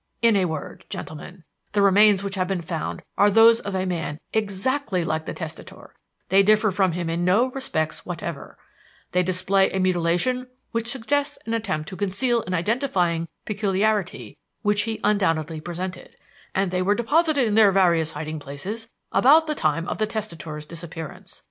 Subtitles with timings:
[0.23, 1.43] In a word, gentlemen,
[1.73, 5.93] the remains which have been found are those of a man exactly like the testator;
[6.29, 8.57] they differ from him in no respects whatever;
[9.11, 14.99] they display a mutilation which suggests an attempt to conceal an identifying peculiarity which he
[15.03, 16.15] undoubtedly presented;
[16.55, 20.65] and they were deposited in their various hiding places about the time of the testator's
[20.65, 21.39] disappearance.